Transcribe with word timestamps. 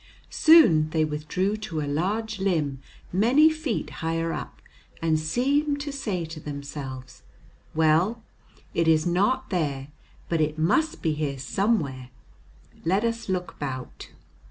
Soon 0.31 0.89
they 0.89 1.05
withdrew 1.05 1.55
to 1.57 1.79
a 1.79 1.85
large 1.85 2.39
limb 2.39 2.81
many 3.13 3.51
feet 3.51 3.91
higher 4.01 4.33
up, 4.33 4.59
and 4.99 5.19
seemed 5.19 5.79
to 5.81 5.91
say 5.91 6.25
to 6.25 6.39
themselves, 6.39 7.21
"Well, 7.75 8.23
it 8.73 8.87
is 8.87 9.05
not 9.05 9.51
there, 9.51 9.89
but 10.27 10.41
it 10.41 10.57
must 10.57 11.03
be 11.03 11.11
here 11.13 11.37
somewhere; 11.37 12.09
let 12.83 13.03
us 13.03 13.29
look 13.29 13.51
about." 13.51 14.09